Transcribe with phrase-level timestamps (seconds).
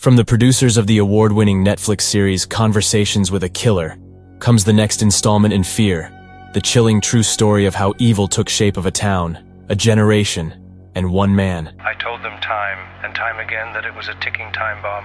[0.00, 3.98] From the producers of the award-winning Netflix series Conversations with a Killer,
[4.38, 8.78] comes the next installment in Fear, the chilling true story of how evil took shape
[8.78, 9.36] of a town,
[9.68, 10.54] a generation,
[10.94, 11.76] and one man.
[11.80, 15.04] I told them time and time again that it was a ticking time bomb,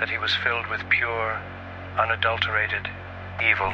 [0.00, 1.40] that he was filled with pure,
[1.96, 2.88] unadulterated
[3.40, 3.72] evil.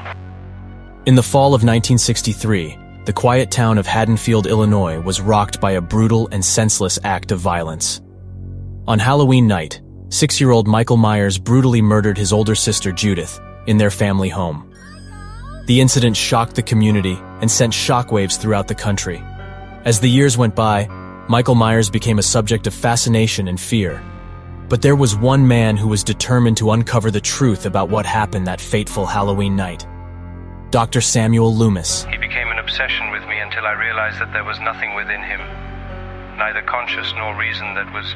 [1.06, 5.80] In the fall of 1963, the quiet town of Haddonfield, Illinois was rocked by a
[5.80, 8.02] brutal and senseless act of violence.
[8.86, 9.80] On Halloween night,
[10.10, 14.70] six-year-old Michael Myers brutally murdered his older sister Judith in their family home.
[15.66, 19.22] The incident shocked the community and sent shockwaves throughout the country.
[19.84, 20.88] As the years went by,
[21.28, 24.02] Michael Myers became a subject of fascination and fear.
[24.68, 28.48] But there was one man who was determined to uncover the truth about what happened
[28.48, 29.86] that fateful Halloween night.
[30.70, 31.00] Dr.
[31.00, 32.04] Samuel Loomis.
[32.04, 35.40] He became an obsession with me until I realized that there was nothing within him,
[36.36, 38.14] neither conscious nor reason that was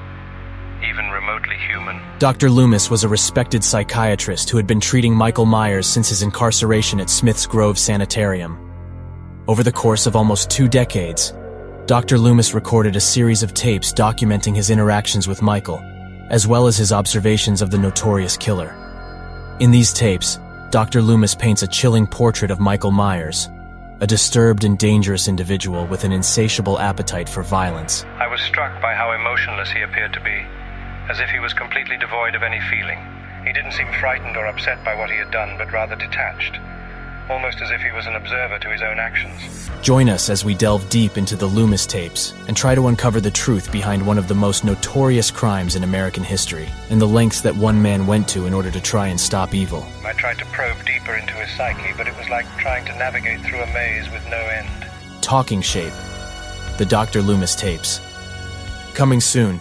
[0.89, 2.01] even remotely human.
[2.19, 2.51] Dr.
[2.51, 7.11] Loomis was a respected psychiatrist who had been treating Michael Myers since his incarceration at
[7.11, 8.59] Smith's Grove Sanitarium.
[9.47, 11.33] Over the course of almost two decades,
[11.87, 12.19] Dr.
[12.19, 15.81] Loomis recorded a series of tapes documenting his interactions with Michael,
[16.31, 18.75] as well as his observations of the notorious killer.
[19.61, 20.39] In these tapes,
[20.71, 21.03] Dr.
[21.03, 23.49] Loomis paints a chilling portrait of Michael Myers,
[24.01, 28.05] a disturbed and dangerous individual with an insatiable appetite for violence.
[28.19, 30.45] I was struck by how emotionless he appeared to be,
[31.09, 32.99] as if he was completely devoid of any feeling.
[33.45, 36.59] He didn't seem frightened or upset by what he had done, but rather detached,
[37.29, 39.71] almost as if he was an observer to his own actions.
[39.83, 43.31] Join us as we delve deep into the Loomis tapes and try to uncover the
[43.31, 47.55] truth behind one of the most notorious crimes in American history and the lengths that
[47.55, 49.87] one man went to in order to try and stop evil.
[50.07, 53.43] I tried to probe deeper into his psyche, but it was like trying to navigate
[53.43, 54.87] through a maze with no end.
[55.21, 55.93] Talking Shape,
[56.79, 57.21] the Dr.
[57.21, 58.01] Loomis tapes.
[58.95, 59.61] Coming soon